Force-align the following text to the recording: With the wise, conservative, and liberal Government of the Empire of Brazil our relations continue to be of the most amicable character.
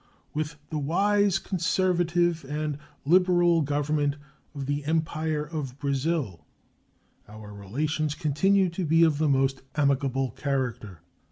With 0.33 0.55
the 0.71 0.79
wise, 0.79 1.37
conservative, 1.37 2.43
and 2.49 2.79
liberal 3.05 3.61
Government 3.61 4.15
of 4.55 4.65
the 4.65 4.83
Empire 4.85 5.43
of 5.45 5.77
Brazil 5.77 6.43
our 7.29 7.53
relations 7.53 8.15
continue 8.15 8.67
to 8.69 8.83
be 8.83 9.03
of 9.03 9.19
the 9.19 9.29
most 9.29 9.61
amicable 9.75 10.31
character. 10.31 11.01